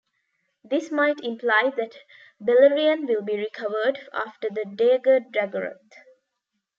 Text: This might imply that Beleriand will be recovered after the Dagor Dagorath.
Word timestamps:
This 0.63 0.89
might 0.91 1.19
imply 1.19 1.71
that 1.77 1.99
Beleriand 2.43 3.07
will 3.07 3.21
be 3.21 3.37
recovered 3.37 3.99
after 4.11 4.47
the 4.49 4.65
Dagor 4.65 5.29
Dagorath. 5.31 5.93